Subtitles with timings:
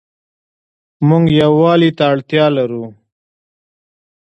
[1.07, 2.85] مونږ يووالي ته اړتيا لرو